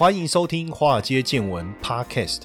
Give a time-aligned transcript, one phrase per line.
[0.00, 2.44] 欢迎收听《华尔街见闻》Podcast。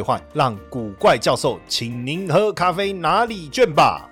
[0.00, 4.06] 换让古怪教授请您喝咖啡哪里卷吧。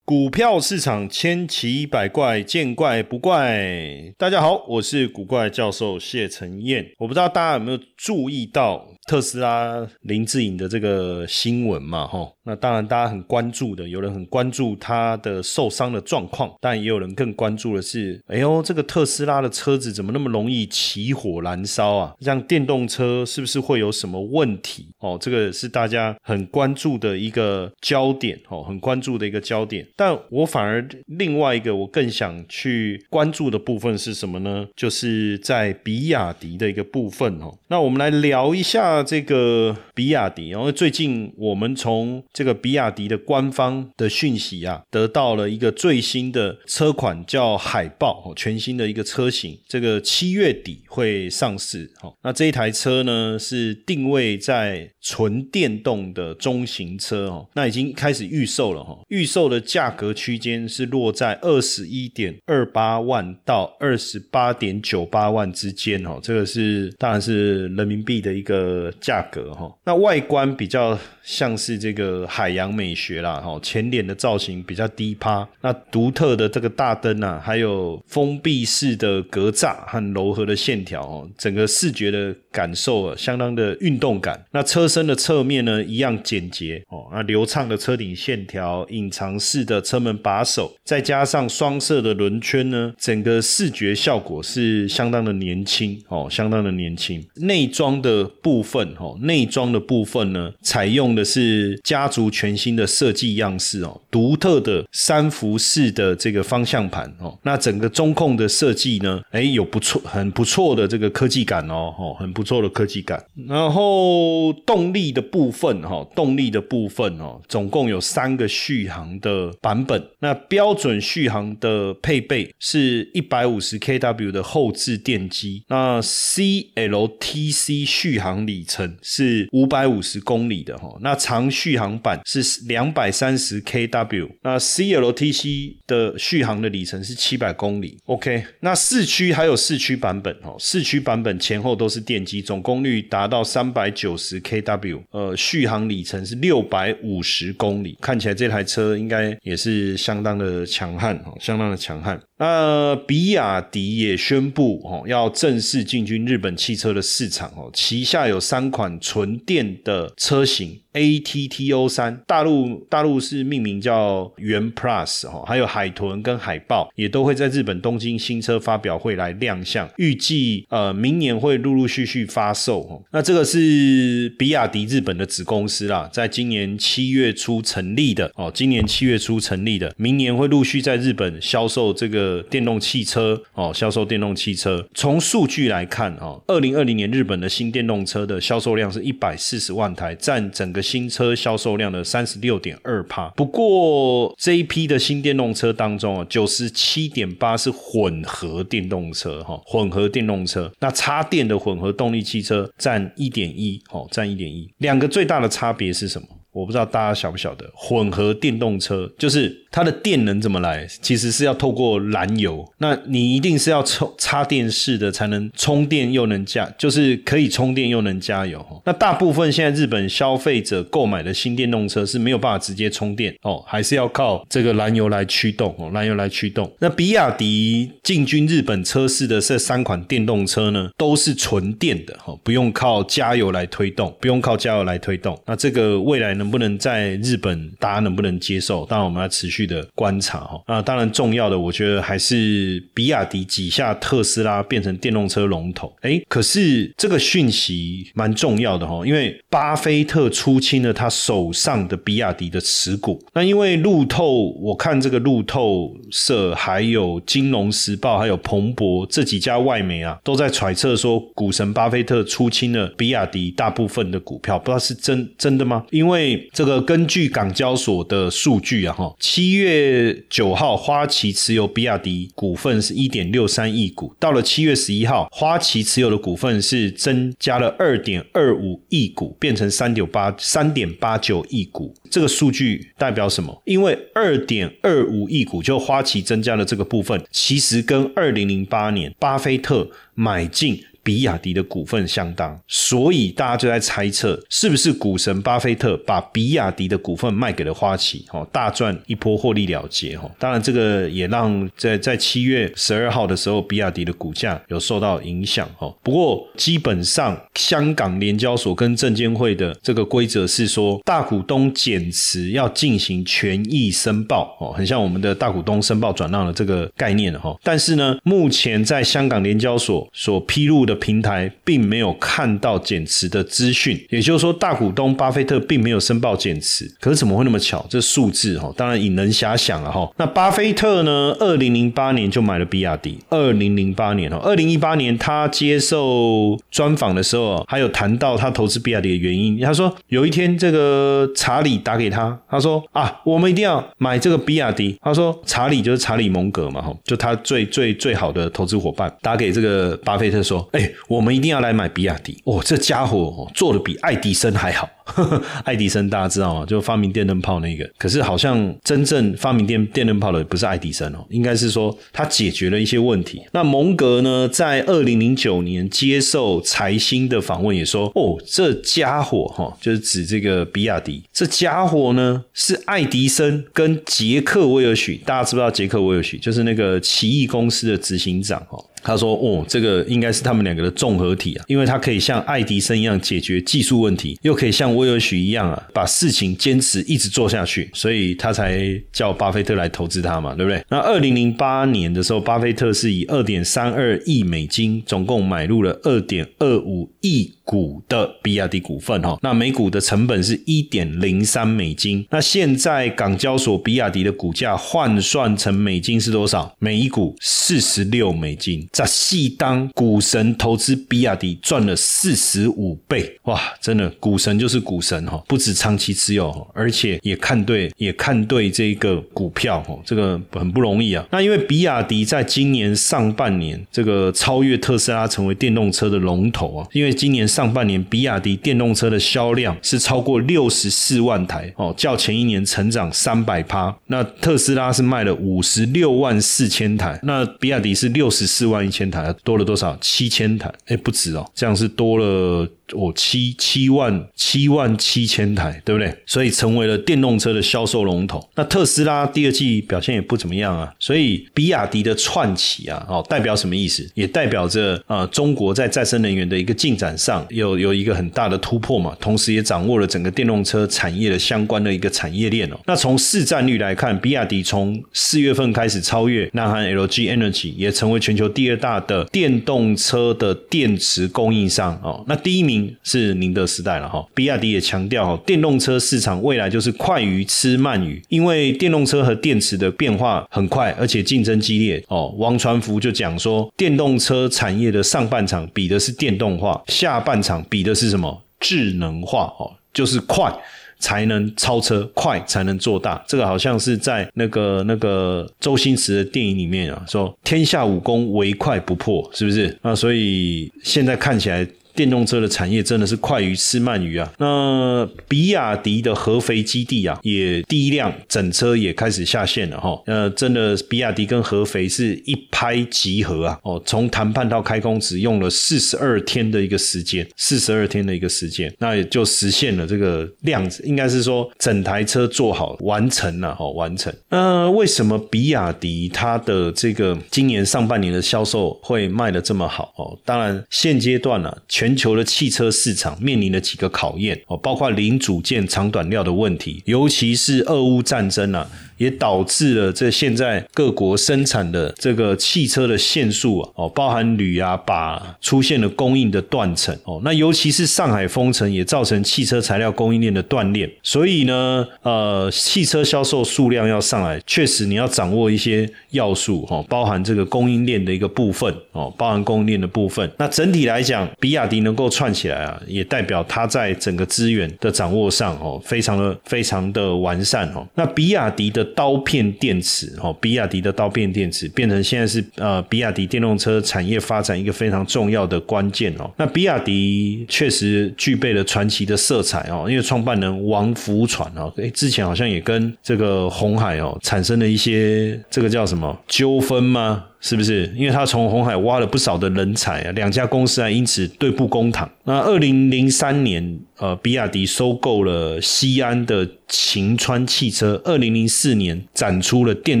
[0.04, 4.14] 股票市场千奇百怪，见怪不怪。
[4.16, 6.92] 大家好，我是古怪教授谢承彦。
[6.98, 8.86] 我不知道大家有没有注意到。
[9.06, 22.14] 特斯拉林志颖的这个新闻嘛，哈，那当然大家很关注的，有人很关注他的受伤的状况，但也有人更关注的是，哎呦，这个特斯拉的车子怎么那么容易起火燃烧啊？
[22.20, 24.88] 像电动车是不是会有什么问题？
[24.98, 29.86] 哦，这个是大家很关注的一个焦点，哦，很关注的一个焦点。
[29.94, 34.66] 但我反而另外一个我更想去关注的部分是什么呢？
[34.74, 38.95] 就是在比亚迪的一个部分，哦，那我们来聊一下。
[38.96, 51.92] 那这个比亚迪，然后最近我们从这个比亚迪的官方的讯息啊，得到了一个最新的车款，叫海豹，全新的一个车型，这个七月底会上市。
[52.00, 68.85] 哈，那这一台车呢是定位在纯电动的中型车，哦，那已经开始预售了，哈，预售的价格区间是落在二十一点二八万到二十八点九八万之间，哦，这个是当然是人民币的一个。
[69.00, 84.40] 价格哈，那外观比较像是这个海洋美学啦哈，前脸的造型比较低趴，那独特的这个大灯啊，还有封闭式的格栅和柔和的线条哦，整个视觉的感受啊，相当的运动感。
[84.52, 97.24] 那车身的侧面呢，一样简洁哦，那流畅的车顶线条，隐藏式的车门把手，再加上双色的轮圈呢，整个视觉效果是相当的年轻哦，相当的年轻。
[97.36, 98.75] 内装的部分。
[98.76, 113.24] 份哦，内装的部分呢，采用的是家族全新的设计样式哦，独特的三幅式的这个方向盘哦，那整个中控的设计呢，哎，有不错，很不错的这个科技感哦，哦，很不错的科技感。
[113.48, 120.06] 然后动力的部分哈，动力的部分哦，总共有三个续航的版本。
[120.18, 128.65] 那标准续航的配备是一百五十 kW 的后置电机，那 CLTC 续航里。
[128.66, 137.96] 程是五百五十公里的哈，那长续航版是两百三十 kW，那 CLTC 的续航的里程是七百公里。
[138.04, 147.96] OK，那四驱还有四驱版本哦，四驱版本前后都是电机，总功率达到三百九十 kW，呃，续航里程是六百五十公里。
[148.00, 152.20] 看起来这台车应该也是相当的强悍哦，相当的强悍。
[152.38, 160.80] 那比亚迪也宣布哦，要正式进军日本汽车的市场哦，旗下有三款纯电的车型。
[160.96, 172.98] A T T O 三，大陆大陆是命名叫元 Plus 哈，还有海豚跟海豹也都会在日本东京新车发表会来亮相，预计呃明年会陆陆续续发售哈。
[173.12, 184.82] 那这个是比亚迪日本的子公司啦，在今年七月初成立的哦，今年七月初成立的，明年会陆续在日本销售这个电动汽车哦，销售电动汽车。
[184.94, 190.85] 从数据来看哦，二零二零年日本的新电动车的销售量是一百四十万台，占整个。
[190.86, 206.28] 新车销售量的三十六点二帕，不过这一批的新电动车当中啊，九十七点八是混合电动车哈，混合电动车，那插电的混合动力汽车占一点一，哦，占一点一，两个最大的差别是什么？
[206.56, 210.86] 我不知道大家晓不晓得，混合电动车就是它的电能怎么来？
[211.02, 212.66] 其实是要透过燃油。
[212.78, 218.64] 那你一定是要充插电式的才能充电又能加，就是可以充电又能加油。
[218.86, 226.72] 那大部分现在日本消费者购买的新电动车是没有办法直接充电哦，还是要靠这个燃油来驱动哦，燃油来驱动。
[226.78, 235.38] 那比亚迪进军日本车市的这三款电动车呢，都是纯电的哈，不用靠加油来推动，不用靠加油来推动。
[235.44, 236.45] 那这个未来呢？
[236.46, 238.86] 能不能在日本，大家能不能接受？
[238.86, 240.62] 当然，我们要持续的观察哈。
[240.66, 245.92] 啊，当然重要的，我觉得还是比亚迪挤下特斯拉，变成电动车龙头。
[246.02, 253.20] 哎，可是这个讯息蛮重要的哈，因为巴菲特出清了他手上的比亚迪的持股。
[253.34, 265.84] 那因为路透，我看这个路透社、还有金融时报、还有彭博这几家外媒啊，都在揣测说，股神巴菲特出清了比亚迪大部分的股票，不知道是真真的吗？
[265.90, 281.94] 因为这个根据港交所的数据啊，哈，七月九号花旗持有比亚迪股份是一点六三亿股，到了七月十一号，花旗持有的股份是增加了二点二五亿股，变成三点八三点八九亿股。
[282.10, 283.62] 这个数据代表什么？
[283.64, 290.82] 因为二点二五亿股就花旗增加了这个部分，其实跟二零零八年巴菲特买进。
[291.06, 300.28] 比亚迪的股份相当，所以大家就在猜测，是不是股神巴菲特把比亚迪的股份卖给了花旗，哦，大赚一波获利了结，哈。
[300.36, 305.94] 当然，这个也让在在七月十二号的时候，比亚迪的股价有受到影响，哈。
[306.02, 317.56] 不过，基本上香港联交所跟证监会的这个规则是说，大股东减持要进行权益申报，哦，很像我们的大股东申报转让的这个概念，哈。
[317.62, 320.95] 但是呢，目前在香港联交所所披露的。
[320.96, 326.90] 平台并没有看到减持的资讯，也就是说，大股东巴菲特并没有申报减持。
[327.00, 327.86] 可是怎么会那么巧？
[327.88, 330.10] 这数字哈，当然引人遐想了哈。
[330.16, 331.34] 那巴菲特呢？
[331.38, 333.18] 二零零八年就买了比亚迪。
[333.30, 339.60] 二零零八年哦，二零一八年他接受专访的时候，还有谈到他投资比亚迪的原因。
[339.60, 344.98] 他说有一天这个查理打给他，他说啊，我们一定要买这个比亚迪。
[345.02, 350.85] 他说查理就是查理蒙格嘛，哈，就他最最最好的投资伙伴，打给这个巴菲特说，哎。
[351.08, 352.62] 我们一定要来买比亚迪哦！
[352.64, 354.88] 这家伙做的比爱迪生还好。
[355.64, 356.66] 爱迪生大家知道吗？
[356.66, 357.88] 就发明电灯泡那个。
[357.96, 363.42] 可是好像真正发明电电灯泡的不是爱迪生哦，应该是说他解决了一些问题。
[363.52, 375.16] 那蒙格呢，在二零零九年接受财新的访问也说：“哦，这家伙哈，就是指这个比亚迪，这家伙呢是爱迪生跟杰克威尔许。
[375.24, 376.36] 大家知不知道杰克威尔许？
[376.38, 378.84] 就是那个奇异公司的执行长哦。
[379.02, 384.95] 他说：哦，这个应该是他们两个的综合体啊，因为他可以像爱迪生一样解决技术问题，又可以像。
[384.96, 388.80] 威尔许一样啊，把事情坚持一直做下去，所以他才
[389.12, 390.82] 叫巴菲特来投资他嘛，对不对？
[390.88, 397.52] 那二零零八年的时候，巴菲特是以二点三二亿美金，总共买入了二点二五亿。
[397.66, 402.24] 股的比亚迪股份哈，那每股的成本是一点零三美金。
[402.30, 406.72] 那现在港交所比亚迪的股价换算成美金是多少？
[406.78, 408.86] 每一股四十六美金。
[408.92, 413.60] 在细当股神投资比亚迪赚了四十五倍，哇！
[413.80, 421.26] 真的股神就是股神哈，不止长期持有，而且也看对也看对这个股票哈，这个很不容易啊。
[421.32, 427.44] 那因为比亚迪在今年上半年这个超越特斯拉成为电动车的龙头啊，因为今年。
[427.56, 433.96] 上半年，比亚迪电动车的销量是超过六十四万台哦，较前一年成长三百趴。
[434.08, 439.96] 那特斯拉是卖了五十六万四千台，那比亚迪是六十四万一千台，多了多少？
[440.02, 440.70] 七千台？
[440.88, 442.68] 哎，不止哦，这样是多了。
[442.94, 446.14] 我七七万七万七千台，对不对？
[446.24, 448.48] 所以成为了电动车的销售龙头。
[448.54, 450.94] 那特斯拉第二季表现也不怎么样啊。
[451.00, 454.08] 所以比亚迪的串起啊，哦，代表什么意思？
[454.14, 459.16] 也代表着啊，中国在再生能源的一个进展上有有一个很大的突破嘛。
[459.20, 462.78] 同时也掌握了整个电动车产业的相关的一个产业链哦。
[462.86, 472.24] 那从市占率来看，比亚迪从四月份开始超越南韩 LG Energy，也成为全球第二大的电动车的电池供应商哦。
[472.28, 472.75] 那第一名。
[473.02, 482.34] 是宁德时代了哈，比亚迪也强调哈，电动车市场未来就是快鱼吃慢鱼，因为电动车和电池的变化很快，而且竞争激烈哦。
[482.38, 488.42] 王传福就讲说，电动车产业的上半场比的是电动化，下半场比的是什么？
[488.58, 490.50] 智能化哦，就是快
[490.98, 493.22] 才能超车，快才能做大。
[493.28, 499.76] 这个好像是在那个那个周星驰的电影里面啊，说天下武功唯快不破，是不是？
[499.82, 501.66] 那所以现在看起来。
[501.96, 504.30] 电动车的产业真的是快鱼吃慢鱼啊！
[504.38, 510.00] 那比亚迪的合肥基地啊，也第一辆整车也开始下线了哈。
[510.06, 513.58] 呃，真的，比亚迪跟合肥是一拍即合啊！
[513.62, 524.12] 哦，从谈判到开工只用了四十二天的一个时间，四十二天的一个时间，那也就实现了这个量，应该是说整台车做好完成了哈，完成。
[524.28, 529.94] 那为什么比亚迪它的这个今年上半年的销售会卖的这么好？
[529.96, 538.68] 哦，当然现阶段呢，全全球的汽车市场面临的几个考验哦，包括零组件长短料的问题，尤其是俄乌战争啊。
[538.96, 547.20] 也导致了这现在各国生产的这个汽车的限速啊，哦，包含铝啊、把，出现了供应的断层哦。
[547.22, 550.90] 那尤其是上海封城，也造成汽车材料供应链的断裂。
[551.02, 560.30] 所以呢，呃，汽车销售数量要上来，确实你要掌握一些要素哈，包含这个供应链的一个部分哦，包含供应链的部分。
[560.38, 567.86] 那整体来讲，比亚迪能够串起来啊，也代表它在整个资源的掌握上哦，非常的非常的完善哦。
[567.94, 568.85] 那比亚迪的。
[568.94, 576.30] 刀片电池，哦，比亚迪的刀片电池变成现在是呃，比亚迪电动车产业发展一个非常重要的关键哦。
[576.36, 587.24] 那比亚迪确实具备了传奇的色彩哦，因为创办人王福传哦，诶，之前好像也跟这个红海哦产生了一些这个叫什么纠纷吗？
[587.40, 587.92] 是不是？
[587.96, 592.10] 因为他从红海挖了不少的人才啊，两家公司啊因此对簿公堂。
[592.24, 596.48] 那二零零三年，呃，比亚迪收购了西安的。
[596.68, 600.00] 秦川汽车二零零四年展出了电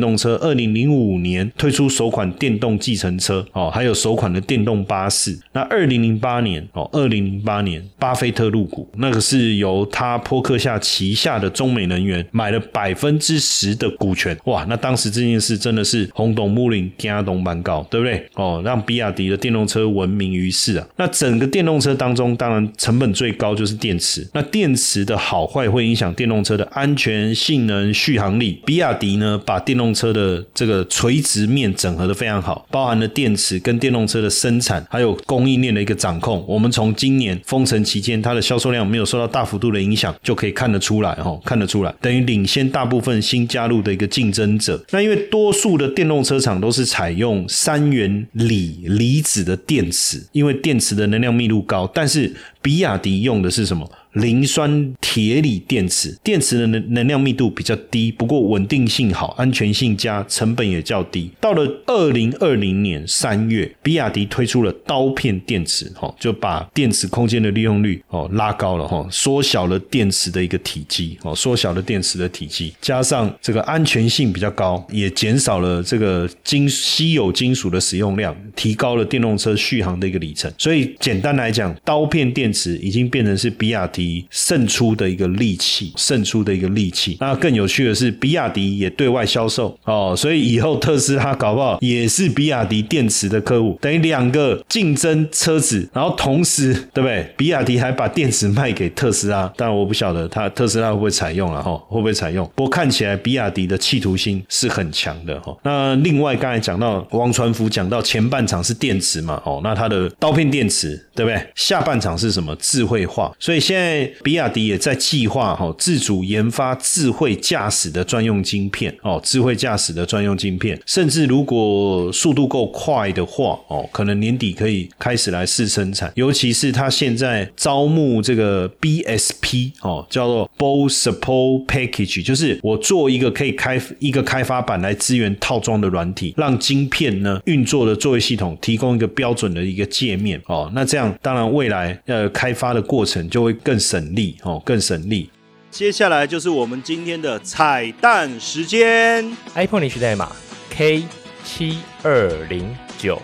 [0.00, 5.38] 动车，二零零五年推出首款电动计程车，哦，还有首款的电动巴士。
[5.52, 14.36] 那二零零八年，哦，二零零八年，巴菲特入股，那个是由他波克夏旗下的中美能源买了百分之十的股权。
[14.46, 18.26] 哇，那当时这件事真的是轰动木林加东蛮高，对不对？
[18.36, 20.88] 哦，让比亚迪的电动车闻名于世啊。
[20.96, 24.26] 那整个电动车当中，当然成本最高就是电池。
[24.32, 26.56] 那电池的好坏会影响电动车。
[26.56, 36.42] 的安全性能、续航力，比亚迪呢把电动车的这个垂直面整合的非常好，包含了电池跟电动车的生产，还有供应链的一个掌控。
[36.48, 44.82] 我们从今年封城期间，它的销售量没有受到大幅度的影响，就可以看得出来，哦，看得出来，等于领先大部分新加入的一个竞争者。
[44.92, 53.90] 那因为多数的电动车厂都是采用三元锂离子的电池，因为电池的能量密度高，但是比亚迪用的是什么？
[54.16, 61.30] 磷酸铁锂电池，电池的能能量密度比较低，不过稳定性好，安全性佳，成本也较低。
[61.38, 80.50] 到了二零二零年三月，比亚迪推出了刀片电池，哈，就把电池空间的利用率哦拉高了，哈，缩小了电池的一个体积，哦，缩小了电池的体积，加上这个安全性比较高，也减少了这个金稀有金属的使用量，提高了电动车续航的一个里程。
[80.56, 84.05] 所以简单来讲，刀片电池已经变成是比亚迪。
[84.30, 87.16] 胜出的一个利器，胜出的一个利器。
[87.20, 97.26] 那更有趣的是，比亚迪也对外销售哦，所以以后特斯拉搞不好也是比亚迪电池的客户，等于两个竞争车子，然后同时对不对？
[97.36, 102.44] 比亚迪还把电池卖给特斯拉，但我不晓得他特斯拉会不会采用了哈，会不会采用？
[102.54, 105.56] 不过看起来比亚迪的企图心是很强的哈。
[105.62, 111.40] 那另外刚才讲到王传福讲到前半场是电池嘛，哦，那它的刀片电池对不对？
[111.54, 112.54] 下半场是什么？
[112.56, 113.95] 智慧化，所以现在。
[114.22, 126.12] 比亚迪也在计划哈自主研发智慧驾驶的专用晶片哦，智慧驾驶的专用晶片，甚至如果速度够快的话哦，可能年底可以开始来试生产。
[126.14, 140.70] 尤其是他现在招募这个 BSP 哦，叫做 b o l Support Package，就是我做一个可以开一个开发版来支援套装的软体，让晶片呢运作的作业系统提供一个标准的一个界面哦。
[140.74, 143.80] 那这样当然未来呃开发的过程就会更更。
[143.80, 145.30] 省力哦，更省力。
[145.70, 150.32] 接下来就是我们今天的彩蛋时间，iPhone 领取代码
[150.70, 151.04] K
[151.44, 153.20] 七二零九。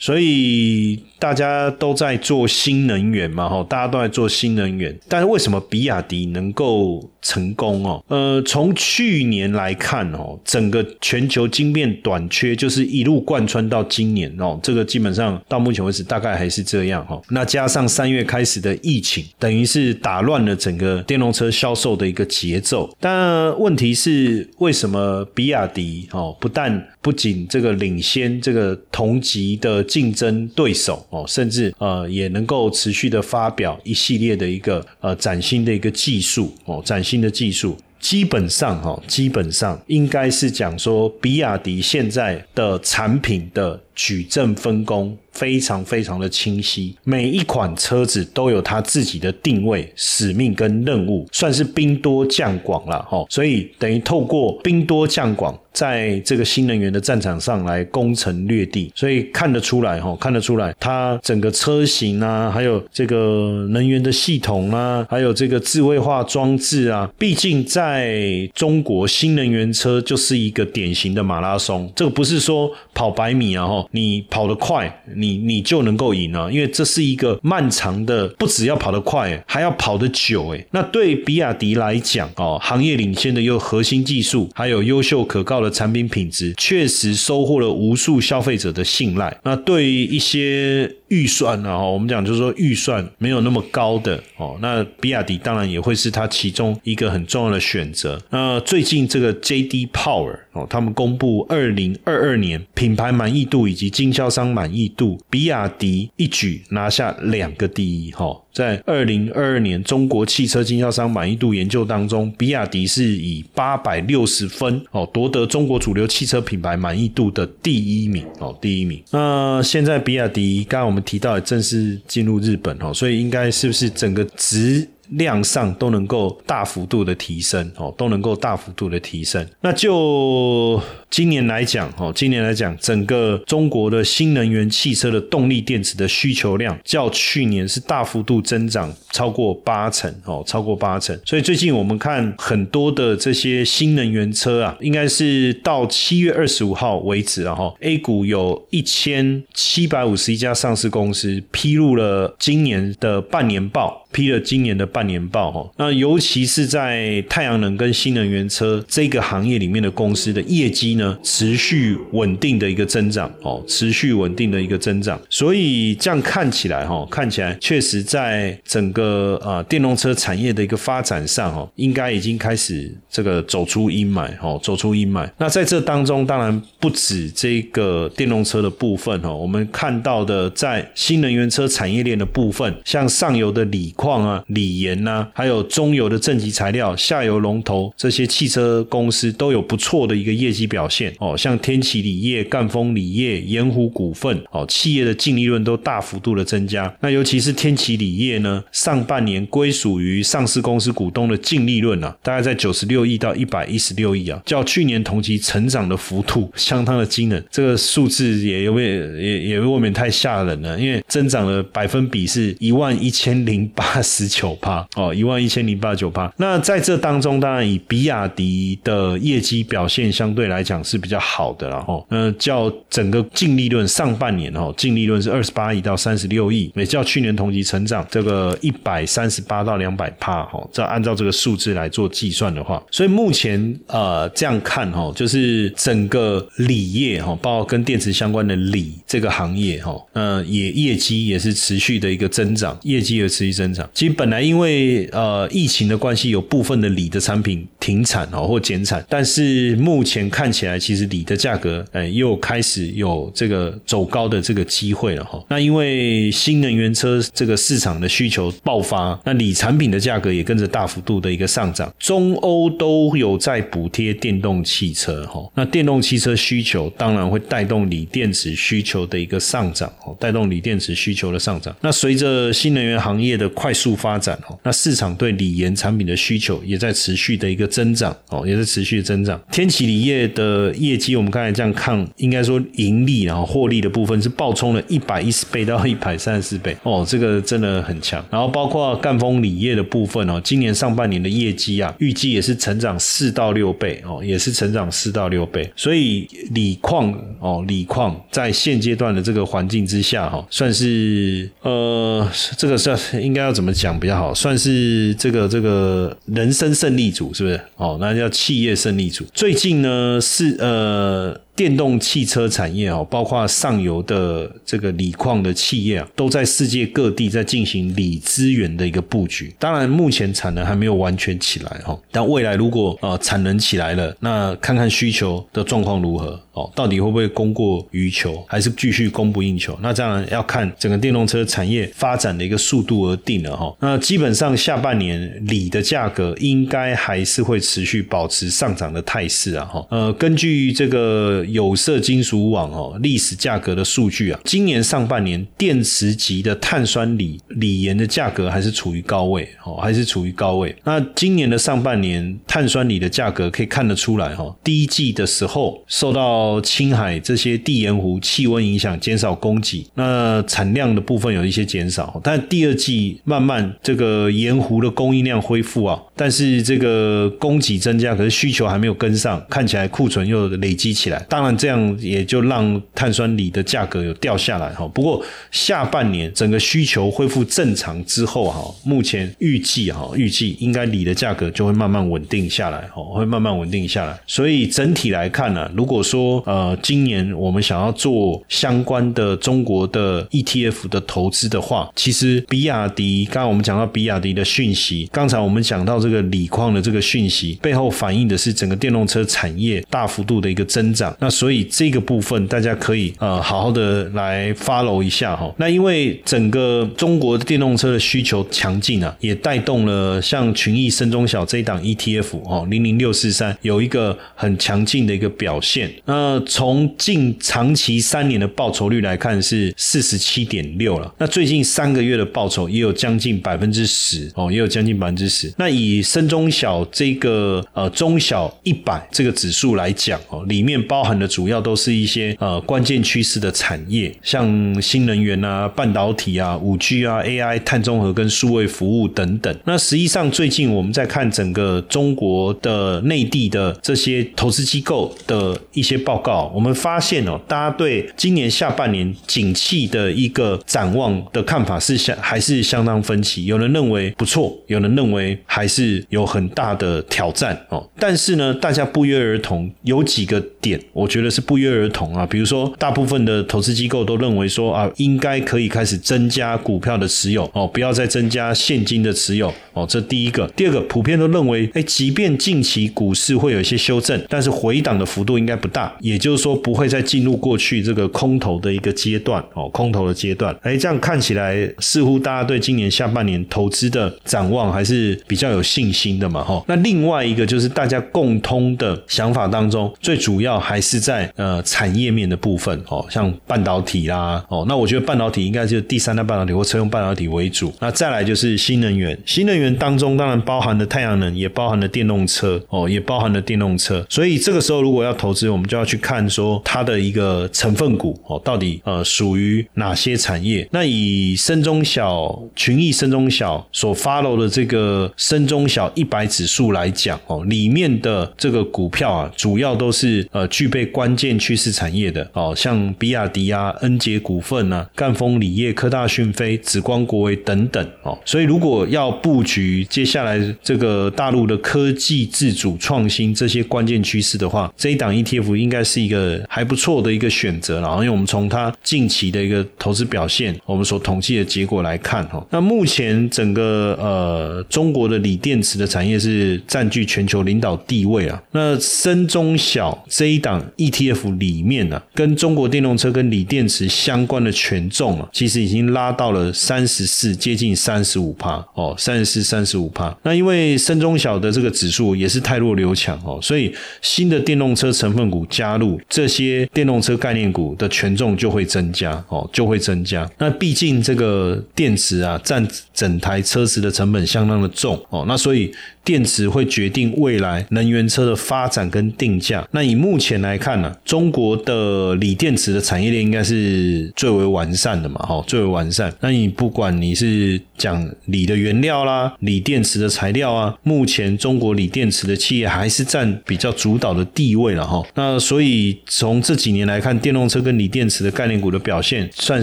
[0.00, 7.08] 所以大家都在做新能源嘛，哈，大家都在做新能源，但是为什么比亚迪能够？
[7.22, 17.20] 成功哦，呃，从去年来看哦，整个全球晶片短缺就是一路贯穿到今年哦，这个基本上到目前为止大概还是这样哈。
[17.28, 22.90] 那加上三月开始的疫情，等于是打乱了整个电动车销售的一个节奏。
[22.98, 37.20] 但问题是，为什么比亚迪哦，不但不仅这个领先这个同级的竞争对手哦，甚至呃也能够持续的发表一系列的一个呃崭新的一个技术哦，崭新。
[37.20, 45.16] 的技术，基本上哈，基本上应该是讲说，比亚迪现在的产品的矩阵分工。
[45.32, 53.24] 非常非常的清晰，每一款车子都有它自己的定位、使命跟任务，算是兵多将广了哈。
[53.30, 89.38] 所以等于透过兵多将广，在这个新能源的战场上来攻城略地，所以看得出来哈，看得出来它整个车型啊，还有这个能源的系统啊，还有这个智慧化装置啊，毕竟在中国新能源车就是一个典型的马拉松，这个不是说跑百米啊哈，你跑得快，你你就能够赢啊，因为这是一个漫长的，不只要跑得快，还要跑得久，哎，那对比亚迪来讲哦，行业领先的又核心技术，还有优秀可靠的产品品质，确实收获了无数消费者的信赖。
[89.44, 98.20] 那对于一些预算呢，哦，我们讲就是说预算没有那么高的哦，那比亚迪当然也会是它其中一个很重要的选择。
[98.30, 99.88] 那最近这个 J.D.
[99.92, 108.40] Power 哦，他们公布二零二二年品牌满意度以及经销商满意度，比亚迪一举拿下两个第一哈。
[108.52, 119.00] 在二零二二年中国汽车经销商满意度研究当中，比亚迪是以八百六十分哦夺得中国主流汽车品牌满意度的第一名哦，第一名。
[119.12, 124.88] 那现在比亚迪刚我们提到正式进入日本哦，所以应该是不是整个职？
[125.10, 129.46] 量上都能够大幅度的提升哦，都能够大幅度的提升。
[129.60, 141.18] 那就今年来讲哦，今年来讲，整个中国的新能源汽车的动力电池的需求量，较去年是大幅度增长超过八成哦，超过八成。
[141.24, 147.74] 所以最近我们看很多的这些新能源车啊，应该是到七月二十五号为止了哈。
[147.80, 155.10] A 股有一千七百五十一家上市公司披露了今年的半年报，批了今年的半。
[155.10, 175.28] 年报哈，那尤其是在太阳能跟新能源车这个行业里面的公司的业绩呢，持续稳定的一个增长哦，持续稳定的一个增长，所以这样看起来哈，看起来确实在整个啊电动车产业的一个发展上哈，应该已经开始这个走出阴霾哦，走出阴霾。
[175.38, 185.00] 那在这当中，当然不止这个电动车的部分哈，我们看到的在新能源车产业链的部分，像上游的锂矿啊、锂盐。
[185.00, 196.94] 呐，还有中游的正极材料、下游龙头这些汽车公司都有不错的一个业绩表现哦，像天齐锂业、赣锋锂业、盐湖股份哦，企业的净利润都大幅度的增加。
[197.00, 207.42] 那尤其是天齐锂业呢，上半年归属于上市公司股东的净利润啊，大概在九十六亿到一百一十六亿啊，较去年同期成长的幅度相当的惊人。
[207.50, 214.86] 这个数字也有没也也未免太吓人了，因为增长的百分比是一万一千零八八十九帕。
[214.94, 216.32] 哦，一万一千零八九八。
[216.36, 222.04] 那在这当中，当然以比亚迪的业绩表现相对来讲是比较好的了哈。
[222.08, 230.64] 呃，较整个净利润上半年哈，净利润是二十八亿到三十六亿，也较去年同期成长这个一百三十八到两百帕哈。
[230.72, 243.79] 这按照这个数字来做计算的话，所以目前呃这样看哈，就是整个锂业哈，包括跟电池相关的锂这个行业哈，呃也业绩也是持续的一个增长，业绩也持续增长。
[243.94, 255.42] 其实本来因为呃疫情的关系，有部分的锂的产品停产哦或减产，但是目前看起来，其实锂的价格哎又开始有这个走高的这个机会了哈。
[255.48, 261.92] 那因为新能源车这个市场的需求爆发，那锂产品的价格也跟着大幅度的一个上涨。
[261.98, 271.74] 中欧都有在补贴电动汽车哈，那电动汽车需求当然会带动锂电池需求的一个上涨哦，带动锂电池需求的上涨。
[271.80, 274.58] 那随着新能源行业的快速发展哦。
[274.62, 279.40] 那市场对锂盐产品的需求也在持续的一个增增长哦，也是持续增长。
[279.50, 288.22] 天启锂业的业绩，我们刚才这样看，应该说盈利然后获利的部分是暴冲了一百一十倍到一百三十四倍哦，这个真的很强。
[288.30, 295.72] 然后包括赣锋锂业的部分哦，今年上半年的业绩啊，预计也是成长四到六倍哦，也是成长四到六倍。
[295.74, 304.34] 所以锂矿哦，锂矿在现阶段的这个环境之下哈，算是呃，这个是应该要怎么讲比较好？
[304.34, 307.59] 算是这个这个人生胜利组是不是？
[307.76, 309.24] 哦，那叫企业胜利组。
[309.34, 311.40] 最近呢是呃。
[311.60, 319.54] 电动汽车产业哦，包括上游的这个锂矿的企业啊，都在世界各地在进行锂资源的一个布局。
[319.58, 329.78] 当然，目前产能还没有完全起来哈，但未来如果呃产能起来了，那看看需求的状况如何哦，到底会不会供过于求，还是继续供不应求？
[329.82, 333.76] 那当然要看整个电动车产业发展的一个速度而定了哈。
[333.80, 339.86] 那基本上下半年锂的价格应该还是会持续保持上涨的态势啊哈。
[339.90, 341.44] 呃，根据这个。
[341.52, 350.74] 有色金属网哦，历史价格的数据啊，今年上半年电池级的碳酸锂锂盐的价格还是处于高位哦，还是处于高位。
[350.84, 362.20] 那今年的上半年碳酸锂的价格可以看得出来哈，第一季的时候受到青海这些地盐湖气温影响，减少供给，那产量的部分有一些减少。
[362.22, 371.18] 但第二季慢慢这个盐湖的供应量恢复啊，但是这个供给增加，可是需求还没有跟上，看起来库存又累积起来。
[371.28, 374.86] 大当然这样也就让碳酸锂的价格有掉下来哈。
[374.88, 384.20] 不过下半年整个需求恢复正常之后哈，目前预计哈，预计应该锂的价格就会慢慢稳定下来哈，会慢慢稳定下来。
[384.26, 401.16] 所以整体来看呢，如果说呃今年我们想要做相关的中国的 ETF 的投资的话，其实比亚迪刚刚我们讲到比亚迪的讯息，刚才我们讲到这个锂矿的这个讯息背后反映的是整个电动车产业大幅度的一个增长。
[401.20, 405.52] 那所以这个部分大家可以呃好好的来 follow 一下哈。
[405.58, 415.90] 那因为整个中国电动车的需求强劲啊，也带动了像群益深中小这一档 ETF 哦零零六四三有一个很强劲的一个表现。
[416.04, 421.12] 那从近长期三年的报酬率来看是四十七点六了。
[421.18, 425.52] 那最近三个月的报酬也有将近百分之十哦，也有将近百分之十。
[425.58, 439.54] 那以深中小这个呃中小一百这个指数来讲哦，里面包含的主要都是一些呃关键趋势的产业，像新能源啊、半导体啊、五 G 啊、AI、碳中和跟数位服务等等。
[439.64, 453.46] 那实际上最近我们在看整个中国的内地的这些投资机构的一些报告，我们发现哦，大家对今年下半年景气的一个展望的看法是相还是相当分歧。
[453.46, 457.88] 有人认为不错，有人认为还是有很大的挑战哦。
[457.98, 462.26] 但是呢，大家不约而同有几个点，我觉得是不约而同啊。
[462.26, 469.86] 比如说，大部分的投资机构都认为说啊，应该可以开始增加股票的持有哦，不要再增加现金的持有哦。
[469.88, 480.54] 这第一个，第二个，普遍都认为，哎，即便近期股市会有一些修正，但是回档的幅度应该不大，也就是说不会再进入过去这个空头的一个阶段哦，空头的阶段。
[480.62, 486.62] 哎，这样看起来似乎大家对今年下半年投资的展望还是比较有信心的嘛，哈。
[486.66, 497.72] 那另外一个就是大家共通的想法当中，最主要还是是在呃产业面的部分哦，像半导体啦，哦，那我觉得半导体应该就是第三代半导体或车用半导体为主。
[497.78, 504.04] 那再来就是新能源，新能源当中当然包含了太阳能，也包含了电动车哦，也包含了电动车。
[504.08, 510.68] 所以这个时候如果要投资，我们就要去看说它的一个成分股哦，到底呃属于哪些产业？
[510.72, 528.18] 那以深中小群益深中小所 follow 的这个深中小一百指数来讲哦，里面的这个股票啊，主要都是呃具备关键趋势产业的哦，像比亚迪啊、恩捷股份啊、赣锋锂业、科大讯飞、紫光国维等等哦。
[528.24, 537.90] 所以如果要布局接下来这个大陆的科技自主创新这些关键趋势的话，这一档 ETF 应该是一个还不错的一个选择了。
[537.96, 548.42] 因为我们从它近期的一个投资表现，我们所统计的结果来看哈，那目前整个呃中国的锂电池的产业是占据全球领导地位啊。
[548.52, 560.16] 那深中小这一档 ETF 里面呢，跟中国电动车跟锂电池相关的权重啊，其实已经拉到了三十四，接近三十五帕哦，三十四、三十五帕。
[560.22, 570.28] 那因为深中小的这个指数也是太弱留强哦，所以新的电动车成分股加入，这些电动车概念股的权重就会增加哦，就会增加。
[570.38, 575.72] 那毕竟这个电池啊，占整台车子的成本相当的重哦，那所以。
[576.04, 579.66] 电池会决定未来能源车的发展跟定价。
[579.72, 586.12] 那以目前来看呢，中国的锂电池的产业链应该是最为完善的嘛，哈，最为完善。
[586.20, 595.06] 那你不管你是讲锂的原料啦，锂电池的材料啊，目前中国锂电池的企业还是占比较主导的地位了，哈。
[595.14, 599.62] 那所以从这几年来看，电动车跟锂电池的概念股的表现算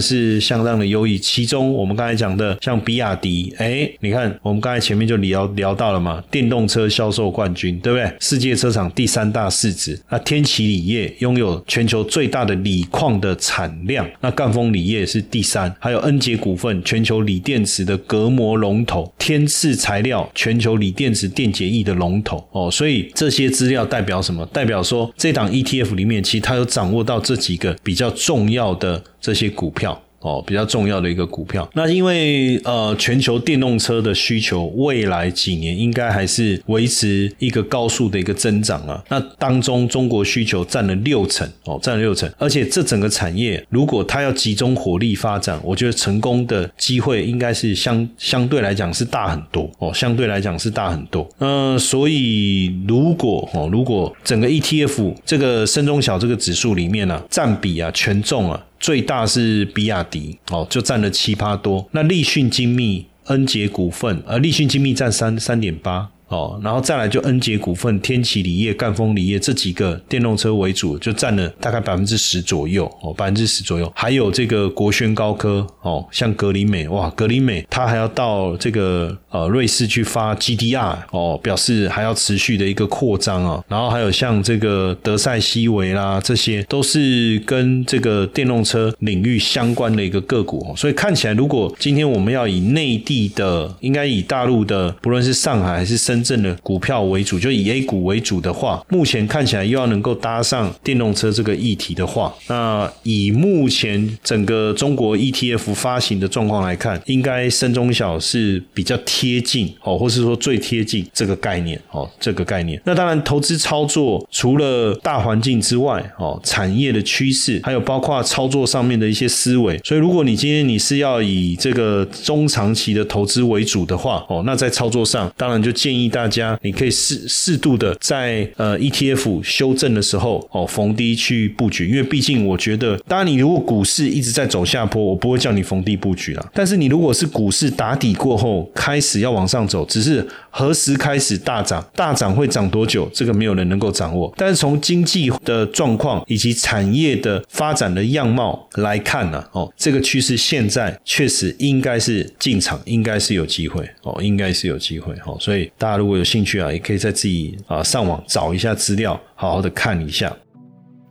[0.00, 1.18] 是相当的优异。
[1.18, 6.22] 其中我们刚才讲的像比亚迪，哎，你看我们刚才前面就聊聊到了嘛。
[6.30, 8.12] 电动车销售冠军，对不对？
[8.20, 24.44] 世界车厂第三大市值，那天齐锂业拥有全球最大的锂矿的产量，那赣锋锂业是第三，还有恩捷股份全球锂电池的隔膜龙头，天赐材料全球锂电池电解液的龙头哦，所以这些资料代表什么？
[24.46, 30.02] 代表说这档 ETF 里面，其实它有掌握到这几个比较重要的这些股票。
[30.20, 31.68] 哦，比较重要的一个股票。
[31.74, 39.02] 那因为呃，全球电动车的需求未来几年应该还是维持一个高速的一个增长啊。
[39.08, 42.30] 那当中中国需求占了六成哦，占了六成。
[42.38, 51.28] 而且这整个产业如果它要集中火力发展，我觉得成功的机会应该是相相对来讲是大很多哦，相对来讲是大很多。
[51.38, 58.64] 嗯，所以如果哦，如果整个 ETF 这个深中小这个指数里面呢，占比啊，权重啊。
[58.80, 61.88] 最大是比亚迪哦，就占了七八多。
[61.92, 66.10] 那立讯精密、恩捷股份，呃，立讯精密占三三点八。
[66.28, 73.90] 哦，然后再来就恩捷股份、天齐锂业、赣锋锂业这几个电动车为主，就占了大概百分之十左右哦，百分之十左右。
[73.94, 83.64] 还有这个国轩高科哦，像格林美哇，格林美它还要到这个呃瑞士去发 GDR 哦，表示还要持续的一个扩张啊。
[83.66, 90.74] 然后还有像这个德赛西维啦，这些都是跟这个电动车领域相关的一个个股。
[90.76, 112.80] 所以看起来，如果今天我们要以内地的，应该以大陆的，不论是上海还是深圳的股票为主，就以 A 股为主的话，目前看起来又要能够搭上电动车这个议题的话，那以目前整个中国 ETF 发行的状况来看，应该深中小是比较贴近哦，或是说最贴近这个概念哦，这个概念。
[112.84, 119.78] 那当然，投资操作除了大环境之外哦，产业的趋势，还有包括操作上面的一些思维。
[119.84, 136.50] 所以，如果你今天你是要以这个中长期的投资为主的话哦，那在操作上，当然就建议大家，你可以适适度的在呃 ETF 修正的时候哦逢低去布局，因为毕竟我觉得，当然你如果股市一直在走下坡，我不会叫你逢低布局啦。
[136.54, 144.32] 但是你如果是股市打底过后开始要往上走，只是何时开始大涨，大涨会涨多久，这个没有人能够掌握。
[144.36, 155.36] 但是从经济的状况以及产业的发展的样貌来看呢，哦，这个趋势现在确实应该是进场，应该是有机会哦，应该是有机会哦。
[155.40, 160.34] 所以大如果有兴趣啊，也可以在自己啊上网找一下资料，好好的看一下。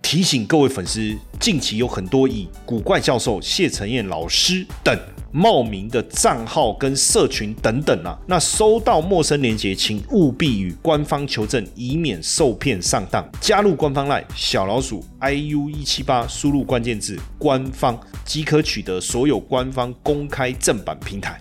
[0.02, 4.97] 提醒各位粉丝，近期有很多以古怪教授、谢承彦老师等
[5.34, 13.30] 冒名的账号跟社群等等啊，那收到陌生链接，请务必与官方求证，以免受骗上当。
[13.41, 21.38] 加入官方 LINE 小老鼠 iu 一七八，输入关键字“官方”即可取得所有官方公开正版平台。